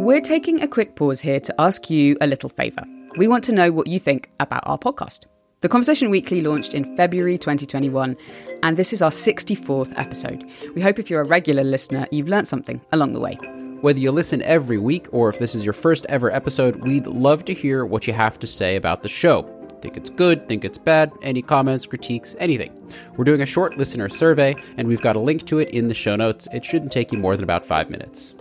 [0.00, 2.84] We're taking a quick pause here to ask you a little favour.
[3.18, 5.26] We want to know what you think about our podcast.
[5.60, 8.16] The Conversation Weekly launched in February 2021,
[8.62, 10.48] and this is our 64th episode.
[10.76, 13.34] We hope if you're a regular listener, you've learned something along the way.
[13.80, 17.44] Whether you listen every week or if this is your first ever episode, we'd love
[17.46, 19.42] to hear what you have to say about the show.
[19.82, 22.72] Think it's good, think it's bad, any comments, critiques, anything.
[23.16, 25.94] We're doing a short listener survey, and we've got a link to it in the
[25.94, 26.46] show notes.
[26.52, 28.32] It shouldn't take you more than about five minutes.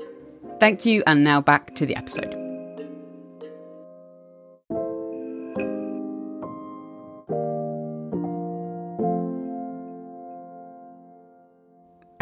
[0.60, 2.47] Thank you, and now back to the episode.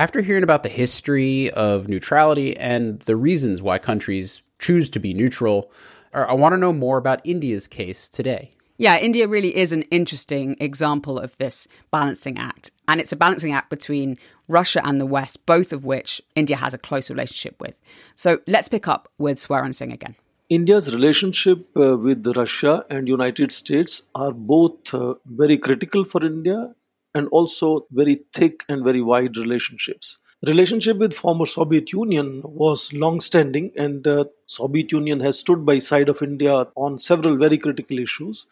[0.06, 5.16] After hearing about the history of neutrality and the reasons why countries choose to be
[5.16, 5.72] neutral,
[6.14, 8.52] I want to know more about India's case today.
[8.78, 12.70] Yeah, India really is an interesting example of this balancing act.
[12.88, 16.76] And it's a balancing act between Russia and the West, both of which India has
[16.76, 17.82] a close relationship with.
[18.16, 20.14] So let's pick up with Swaran Singh again.
[20.50, 26.76] India's relationship uh, with Russia and United States are both uh, very critical for India
[27.16, 30.20] and also very thick and very wide relationships.
[30.46, 36.10] Relationship with former Soviet Union was long-standing, and uh, Soviet Union has stood by side
[36.10, 38.46] of India on several very critical issues.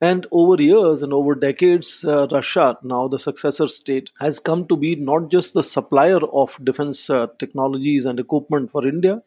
[0.00, 4.76] And over years and over decades, uh, Russia, now the successor state, has come to
[4.76, 9.22] be not just the supplier of defense uh, technologies and equipment for India.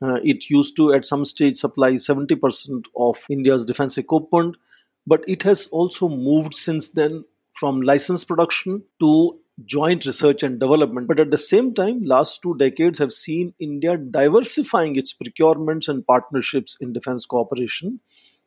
[0.00, 4.56] Uh, it used to, at some stage, supply 70% of India's defense equipment,
[5.06, 11.08] but it has also moved since then from license production to joint research and development.
[11.08, 16.06] But at the same time, last two decades have seen India diversifying its procurements and
[16.06, 18.00] partnerships in defense cooperation,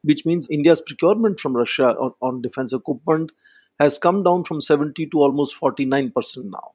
[0.03, 3.31] which means India's procurement from Russia on, on defense equipment
[3.79, 6.13] has come down from 70 to almost 49%
[6.45, 6.71] now.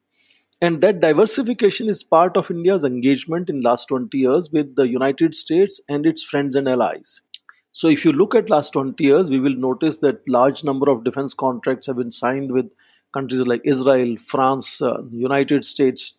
[0.61, 5.37] And that diversification is part of India's engagement in last 20 years with the United
[5.37, 7.23] States and its friends and allies.
[7.79, 11.05] So if you look at last 20 years, we will notice that large number of
[11.05, 12.73] defense contracts have been signed with
[13.13, 16.19] countries like Israel, France, uh, United States.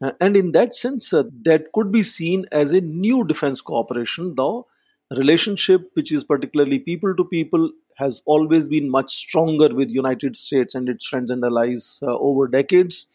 [0.00, 4.34] Uh, and in that sense, uh, that could be seen as a new defense cooperation,
[4.36, 4.68] though
[5.16, 10.76] relationship which is particularly people to people has always been much stronger with united states
[10.76, 13.06] and its friends and allies uh, over decades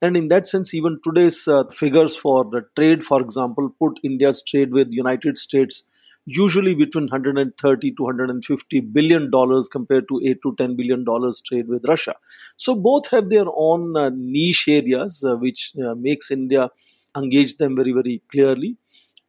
[0.00, 4.40] and in that sense even today's uh, figures for the trade for example put india's
[4.40, 5.82] trade with united states
[6.26, 11.68] usually between 130 to 150 billion dollars compared to 8 to 10 billion dollars trade
[11.68, 12.14] with russia
[12.56, 16.70] so both have their own uh, niche areas uh, which uh, makes india
[17.16, 18.76] engage them very very clearly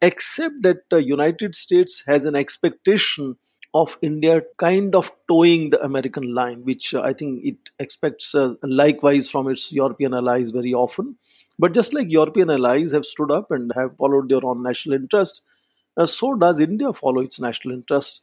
[0.01, 3.36] except that the united states has an expectation
[3.75, 8.53] of India kind of toeing the American line, which uh, I think it expects uh,
[8.62, 11.15] likewise from its European allies very often.
[11.58, 15.41] But just like European allies have stood up and have followed their own national interest,
[15.97, 18.21] uh, so does India follow its national interests.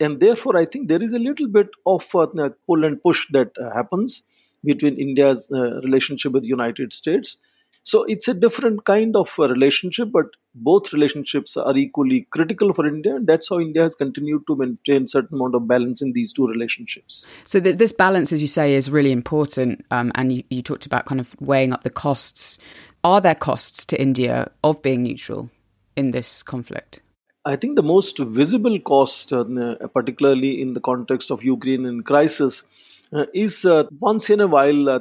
[0.00, 2.26] And therefore, I think there is a little bit of uh,
[2.66, 4.22] pull and push that uh, happens
[4.64, 7.36] between India's uh, relationship with the United States.
[7.82, 10.24] So it's a different kind of uh, relationship, but
[10.54, 15.06] both relationships are equally critical for India, and that's how India has continued to maintain
[15.06, 17.26] certain amount of balance in these two relationships.
[17.44, 19.84] So th- this balance, as you say, is really important.
[19.90, 22.56] Um, and you, you talked about kind of weighing up the costs.
[23.02, 25.50] Are there costs to India of being neutral
[25.96, 27.00] in this conflict?
[27.46, 29.44] I think the most visible cost, uh,
[29.92, 32.64] particularly in the context of Ukraine Ukrainian crisis,
[33.12, 35.00] uh, is uh, once in a while uh,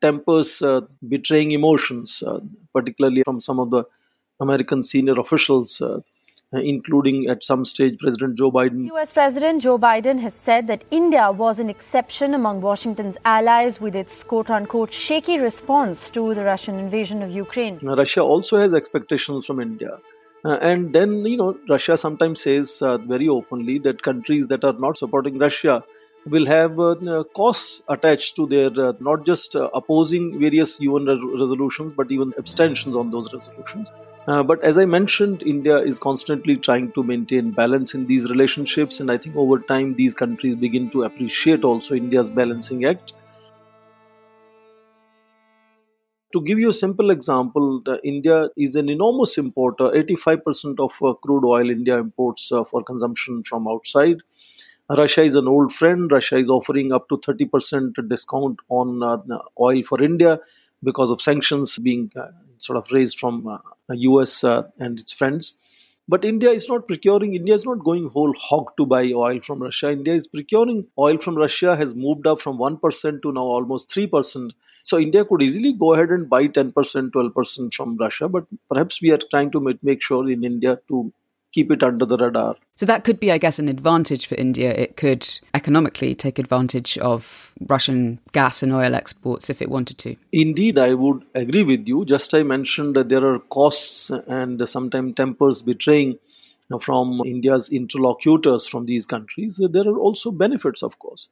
[0.00, 2.40] tempers uh, betraying emotions, uh,
[2.74, 3.84] particularly from some of the
[4.40, 5.82] American senior officials.
[6.68, 8.84] including at some stage President Joe Biden.
[8.92, 13.98] US President Joe Biden has said that India was an exception among Washington's allies with
[14.02, 17.76] its quote unquote shaky response to the Russian invasion of Ukraine.
[18.02, 19.92] Russia also has expectations from India.
[20.44, 24.72] Uh, and then, you know, Russia sometimes says uh, very openly that countries that are
[24.74, 25.82] not supporting Russia
[26.26, 31.36] will have uh, costs attached to their uh, not just uh, opposing various UN re-
[31.40, 33.90] resolutions, but even abstentions on those resolutions.
[34.26, 39.00] Uh, but as I mentioned, India is constantly trying to maintain balance in these relationships,
[39.00, 43.14] and I think over time these countries begin to appreciate also India's balancing act
[46.34, 49.84] To give you a simple example, India is an enormous importer.
[49.84, 54.18] 85% of uh, crude oil India imports uh, for consumption from outside.
[54.90, 56.12] Russia is an old friend.
[56.12, 59.18] Russia is offering up to 30% discount on uh,
[59.58, 60.38] oil for India
[60.82, 62.10] because of sanctions being
[62.58, 63.58] sort of raised from
[63.88, 65.54] US and its friends.
[66.10, 69.62] But India is not procuring, India is not going whole hog to buy oil from
[69.62, 69.90] Russia.
[69.90, 74.50] India is procuring oil from Russia, has moved up from 1% to now almost 3%.
[74.88, 79.10] So India could easily go ahead and buy 10%, 12% from Russia, but perhaps we
[79.10, 81.12] are trying to make sure in India to
[81.52, 82.56] keep it under the radar.
[82.76, 84.72] So that could be, I guess, an advantage for India.
[84.72, 90.16] It could economically take advantage of Russian gas and oil exports if it wanted to.
[90.32, 92.06] Indeed, I would agree with you.
[92.06, 96.18] Just I mentioned that there are costs and sometimes tempers betraying
[96.80, 99.60] from India's interlocutors from these countries.
[99.70, 101.28] There are also benefits, of course.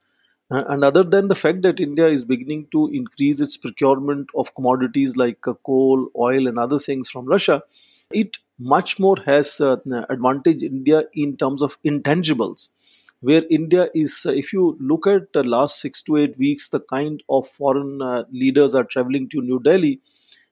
[0.49, 5.17] And other than the fact that India is beginning to increase its procurement of commodities
[5.17, 7.63] like uh, coal, oil, and other things from Russia,
[8.11, 9.75] it much more has uh,
[10.09, 12.69] advantage India in terms of intangibles.
[13.19, 16.79] Where India is, uh, if you look at the last six to eight weeks, the
[16.79, 19.99] kind of foreign uh, leaders are traveling to New Delhi,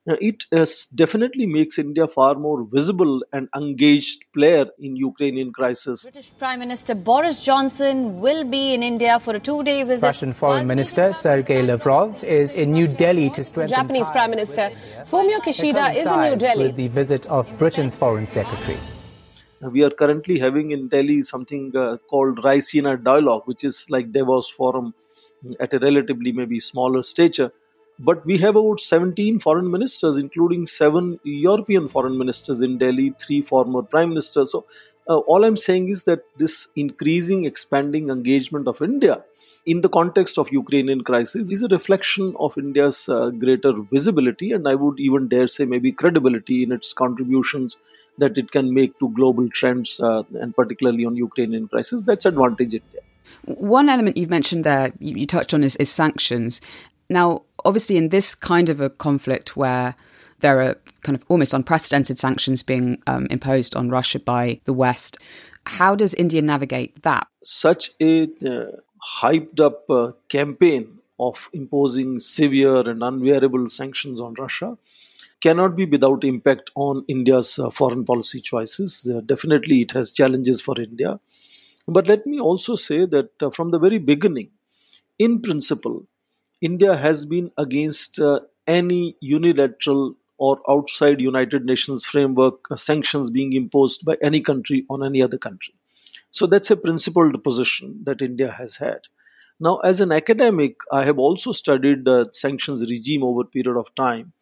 [0.08, 0.46] it
[0.94, 6.04] definitely makes India far more visible and engaged player in Ukrainian crisis.
[6.04, 10.06] British Prime Minister Boris Johnson will be in India for a two-day visit.
[10.06, 14.70] Russian Foreign Minister Sergei Lavrov is in New Delhi to strengthen Japanese Prime Minister
[15.06, 18.78] Fumio Kishida is in New Delhi with the visit of Britain's Foreign Secretary.
[19.62, 24.48] We are currently having in Delhi something uh, called Raisina Dialogue, which is like Davos
[24.50, 24.94] Forum
[25.60, 27.52] at a relatively maybe smaller stature
[28.00, 33.42] but we have about 17 foreign ministers, including seven European foreign ministers in Delhi, three
[33.42, 34.52] former prime ministers.
[34.52, 34.66] So,
[35.08, 39.24] uh, all I'm saying is that this increasing, expanding engagement of India
[39.66, 44.68] in the context of Ukrainian crisis is a reflection of India's uh, greater visibility and
[44.68, 47.78] I would even dare say maybe credibility in its contributions
[48.18, 52.04] that it can make to global trends uh, and particularly on Ukrainian crisis.
[52.04, 53.02] That's advantage India.
[53.46, 56.62] One element you've mentioned there, you, you touched on, is, is sanctions.
[57.10, 59.96] Now, obviously, in this kind of a conflict where
[60.40, 65.18] there are kind of almost unprecedented sanctions being um, imposed on Russia by the West,
[65.66, 67.28] how does India navigate that?
[67.44, 68.72] Such a uh,
[69.22, 74.78] hyped up uh, campaign of imposing severe and unwearable sanctions on Russia
[75.42, 79.10] cannot be without impact on India's uh, foreign policy choices.
[79.10, 81.20] Uh, definitely, it has challenges for India.
[81.88, 84.50] But let me also say that uh, from the very beginning,
[85.20, 86.08] in principle,
[86.68, 93.54] India has been against uh, any unilateral or outside United Nations framework uh, sanctions being
[93.54, 95.76] imposed by any country on any other country.
[96.32, 99.08] So that's a principled position that India has had.
[99.60, 103.94] Now, as an academic, I have also studied the sanctions regime over a period of
[103.96, 104.34] time,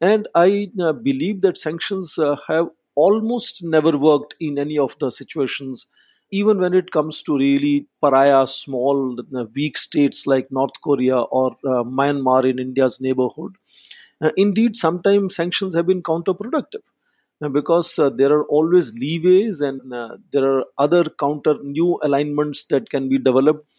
[0.00, 5.10] and I uh, believe that sanctions uh, have almost never worked in any of the
[5.10, 5.86] situations
[6.30, 9.16] even when it comes to really pariah, small,
[9.54, 13.54] weak states like North Korea or uh, Myanmar in India's neighborhood.
[14.20, 16.82] Uh, indeed, sometimes sanctions have been counterproductive
[17.42, 22.64] uh, because uh, there are always leeways and uh, there are other counter new alignments
[22.64, 23.72] that can be developed.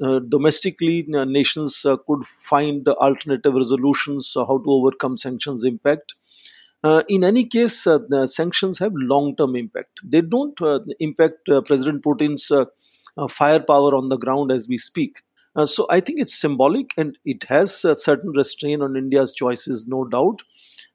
[0.00, 6.14] Uh, domestically, nations could find alternative resolutions how to overcome sanctions impact.
[6.84, 10.00] Uh, in any case, uh, sanctions have long term impact.
[10.04, 12.66] They don't uh, impact uh, President Putin's uh,
[13.16, 15.22] uh, firepower on the ground as we speak.
[15.66, 20.04] so I think it's symbolic and it has a certain restraint on India's choices, no
[20.04, 20.42] doubt.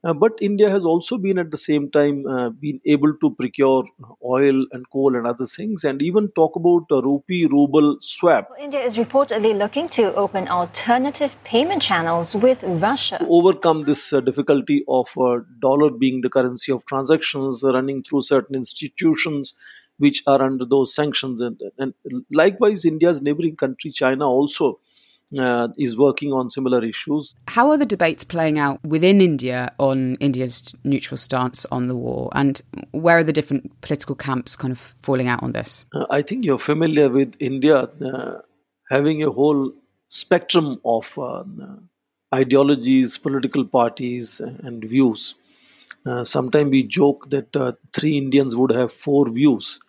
[0.03, 3.85] Uh, but India has also been at the same time uh, been able to procure
[4.25, 8.49] oil and coal and other things, and even talk about a rupee ruble swap.
[8.59, 13.17] India is reportedly looking to open alternative payment channels with Russia.
[13.19, 18.23] To overcome this uh, difficulty of uh, dollar being the currency of transactions running through
[18.23, 19.53] certain institutions
[19.99, 21.93] which are under those sanctions, and, and
[22.31, 24.79] likewise, India's neighboring country China also
[25.37, 27.35] uh, is working on similar issues.
[27.47, 32.29] How are the debates playing out within India on India's neutral stance on the war,
[32.33, 32.61] and
[32.91, 35.85] where are the different political camps kind of falling out on this?
[35.93, 38.41] Uh, I think you're familiar with India uh,
[38.89, 39.71] having a whole
[40.07, 41.43] spectrum of uh,
[42.33, 45.35] ideologies, political parties, and views.
[46.05, 49.79] Uh, Sometimes we joke that uh, three Indians would have four views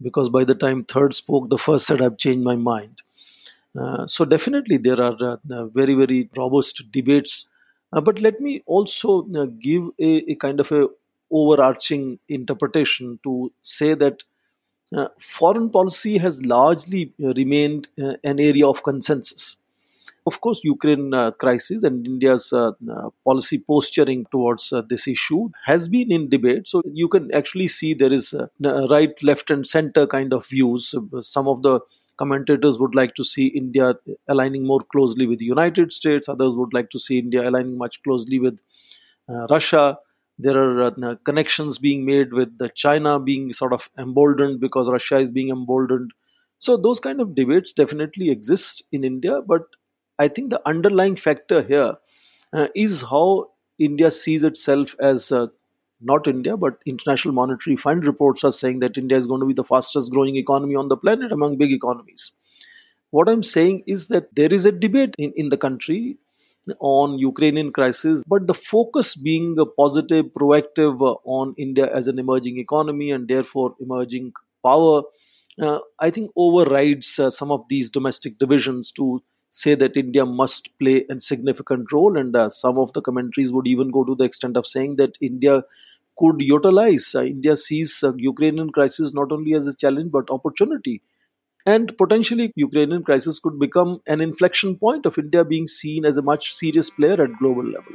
[0.00, 3.02] because by the time third spoke, the first said, I've changed my mind.
[3.78, 7.48] Uh, so definitely there are uh, very very robust debates.
[7.92, 9.22] Uh, but let me also
[9.60, 10.88] give a, a, kind of a
[11.30, 14.22] overarching interpretation to say that
[15.18, 19.56] foreign policy has largely remained an area of consensus.
[20.24, 25.50] Of course, Ukraine uh, crisis and India's uh, uh, policy posturing towards uh, this issue
[25.64, 26.68] has been in debate.
[26.68, 28.46] So you can actually see there is uh,
[28.88, 30.94] right, left, and center kind of views.
[31.20, 31.80] Some of the
[32.16, 33.94] commentators would like to see India
[34.28, 36.28] aligning more closely with the United States.
[36.28, 38.60] Others would like to see India aligning much closely with
[39.28, 39.98] uh, Russia.
[40.38, 45.18] There are uh, connections being made with the China being sort of emboldened because Russia
[45.18, 46.12] is being emboldened.
[46.58, 49.62] So those kind of debates definitely exist in India, but
[50.18, 51.94] I think the underlying factor here
[52.52, 55.48] uh, is how India sees itself as uh,
[56.02, 59.54] not India, but International Monetary Fund reports are saying that India is going to be
[59.54, 62.32] the fastest growing economy on the planet among big economies.
[63.10, 66.18] What I'm saying is that there is a debate in, in the country
[66.80, 72.58] on Ukrainian crisis, but the focus being positive, proactive uh, on India as an emerging
[72.58, 74.32] economy and therefore emerging
[74.64, 75.02] power,
[75.60, 80.70] uh, I think overrides uh, some of these domestic divisions to say that India must
[80.78, 82.16] play a significant role.
[82.16, 85.18] And uh, some of the commentaries would even go to the extent of saying that
[85.20, 85.64] India
[86.22, 87.14] could utilize.
[87.14, 91.02] Uh, India sees uh, Ukrainian crisis not only as a challenge but opportunity.
[91.64, 96.22] And potentially, Ukrainian crisis could become an inflection point of India being seen as a
[96.22, 97.94] much serious player at global level.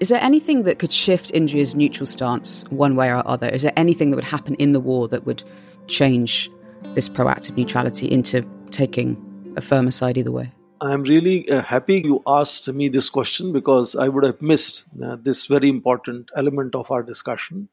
[0.00, 3.48] Is there anything that could shift India's neutral stance one way or other?
[3.48, 5.44] Is there anything that would happen in the war that would
[5.86, 6.50] change
[6.94, 9.16] this proactive neutrality into taking
[9.56, 10.50] a firmer side either way?
[10.80, 15.16] I'm really uh, happy you asked me this question because I would have missed uh,
[15.20, 17.68] this very important element of our discussion.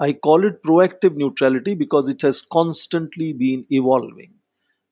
[0.00, 4.32] I call it proactive neutrality because it has constantly been evolving.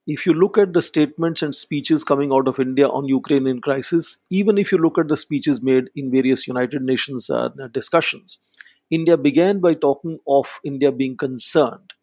[0.07, 3.61] If you look at the statements and speeches coming out of India on the Ukrainian
[3.61, 8.37] crisis, even if you look at the speeches made in various United Nations uh, discussions,
[8.89, 11.93] India began by talking of India being concerned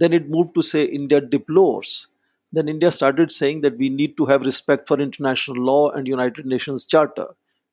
[0.00, 2.08] then it moved to say India deplores.
[2.52, 6.46] Then India started saying that we need to have respect for international law and United
[6.46, 7.28] Nations Charter.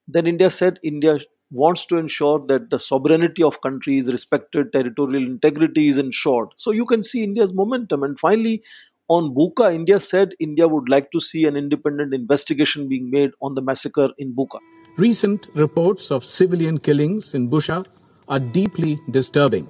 [0.07, 1.19] Then India said India
[1.51, 6.49] wants to ensure that the sovereignty of countries respected, territorial integrity is ensured.
[6.57, 8.03] So you can see India's momentum.
[8.03, 8.63] And finally,
[9.07, 13.55] on Bucha, India said India would like to see an independent investigation being made on
[13.55, 14.59] the massacre in Bucha.
[14.97, 17.85] Recent reports of civilian killings in Bucha
[18.27, 19.67] are deeply disturbing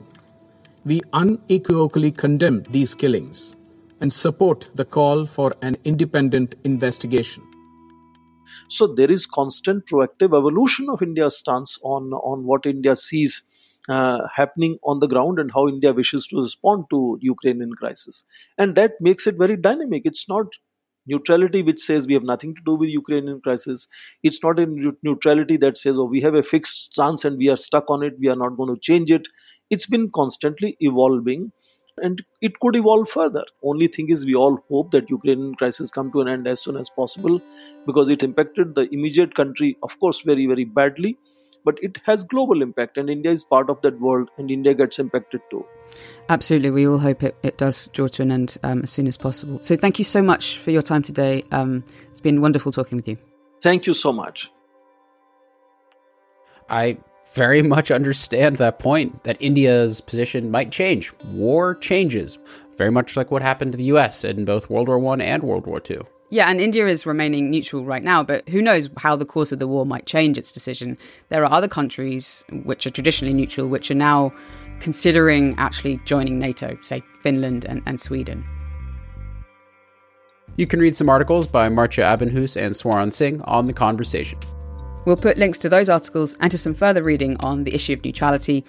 [0.87, 3.56] we unequivocally condemn these killings
[4.01, 7.43] and support the call for an independent investigation.
[8.69, 13.41] So there is constant proactive evolution of India's stance on, on what India sees
[13.89, 18.25] uh, happening on the ground and how India wishes to respond to Ukrainian crisis.
[18.57, 20.01] And that makes it very dynamic.
[20.05, 20.47] It's not
[21.05, 23.87] neutrality which says we have nothing to do with Ukrainian crisis.
[24.23, 24.65] It's not a
[25.01, 28.15] neutrality that says, oh, we have a fixed stance and we are stuck on it,
[28.19, 29.27] we are not going to change it
[29.69, 31.51] it's been constantly evolving
[32.01, 33.43] and it could evolve further.
[33.63, 36.77] Only thing is we all hope that ukrainian crisis come to an end as soon
[36.77, 37.41] as possible
[37.85, 41.17] because it impacted the immediate country of course very very badly
[41.65, 44.99] but it has global impact and india is part of that world and india gets
[44.99, 45.65] impacted too.
[46.29, 46.69] Absolutely.
[46.69, 49.59] We all hope it, it does draw to an end um, as soon as possible.
[49.61, 51.43] So thank you so much for your time today.
[51.51, 53.17] Um, it's been wonderful talking with you.
[53.61, 54.51] Thank you so much.
[56.69, 56.97] I
[57.37, 61.13] very much understand that point that India's position might change.
[61.25, 62.39] War changes,
[62.77, 65.67] very much like what happened to the US in both World War One and World
[65.67, 66.01] War Two.
[66.29, 69.59] Yeah, and India is remaining neutral right now, but who knows how the course of
[69.59, 70.97] the war might change its decision.
[71.29, 74.33] There are other countries which are traditionally neutral, which are now
[74.79, 78.43] considering actually joining NATO, say Finland and, and Sweden.
[80.57, 84.39] You can read some articles by Maartje Abbenhuis and Swaran Singh on the conversation.
[85.07, 88.03] We'll put links to those articles and to some further reading on the issue of
[88.03, 88.65] neutrality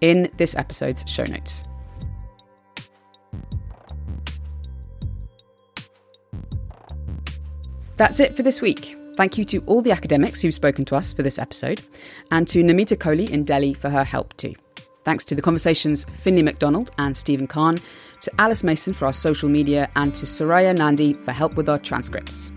[0.00, 1.64] in this episode's show notes.
[7.98, 8.96] That's it for this week.
[9.18, 11.82] Thank you to all the academics who've spoken to us for this episode,
[12.30, 14.54] and to Namita Kohli in Delhi for her help too.
[15.04, 17.78] Thanks to the Conversation's Finlay McDonald and Stephen Kahn,
[18.22, 21.78] to Alice Mason for our social media, and to Soraya Nandi for help with our
[21.78, 22.50] transcripts.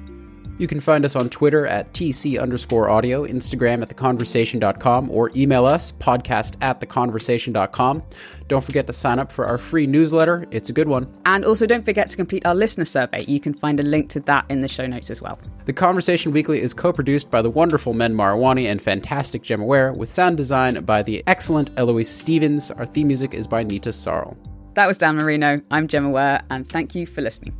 [0.57, 5.65] You can find us on Twitter at TC underscore audio, Instagram at theconversation.com, or email
[5.65, 8.03] us podcast at theconversation.com.
[8.47, 10.45] Don't forget to sign up for our free newsletter.
[10.51, 11.13] It's a good one.
[11.25, 13.25] And also don't forget to complete our listener survey.
[13.25, 15.37] You can find a link to that in the show notes as well.
[15.65, 20.09] The Conversation Weekly is co-produced by the wonderful Mend Mariwany and fantastic Gemma Ware, with
[20.09, 22.71] sound design by the excellent Eloise Stevens.
[22.71, 24.37] Our theme music is by Neeta Sarl.
[24.75, 25.61] That was Dan Merino.
[25.71, 27.53] I'm Gemma Ware, and thank you for listening.